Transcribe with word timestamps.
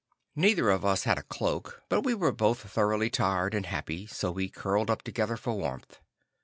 Neither 0.35 0.71
of 0.71 0.83
us 0.83 1.03
had 1.03 1.19
a 1.19 1.21
cloak, 1.21 1.83
but 1.87 2.01
we 2.01 2.15
were 2.15 2.31
both 2.31 2.67
thoroughly 2.71 3.11
tired 3.11 3.53
and 3.53 3.67
happy, 3.67 4.07
so 4.07 4.31
we 4.31 4.49
curled 4.49 4.89
up 4.89 5.03
together 5.03 5.37
for 5.37 5.53
warmth. 5.53 5.99